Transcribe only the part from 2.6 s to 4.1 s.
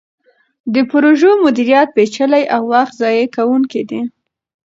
وخت ضایع کوونکی دی.